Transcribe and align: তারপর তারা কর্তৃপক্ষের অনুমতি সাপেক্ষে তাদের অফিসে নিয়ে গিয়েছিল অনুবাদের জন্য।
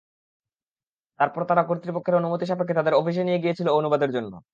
তারপর 1.19 1.41
তারা 1.49 1.63
কর্তৃপক্ষের 1.69 2.19
অনুমতি 2.19 2.45
সাপেক্ষে 2.45 2.77
তাদের 2.79 2.93
অফিসে 2.93 3.23
নিয়ে 3.23 3.41
গিয়েছিল 3.43 3.67
অনুবাদের 3.71 4.11
জন্য। 4.15 4.33